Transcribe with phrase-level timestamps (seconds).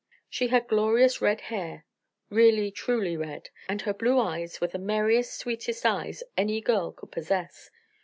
[0.31, 1.85] She had glorious red hair
[2.31, 7.11] really truly red and her blue eyes were the merriest, sweetest eyes any girl could
[7.11, 7.69] possess.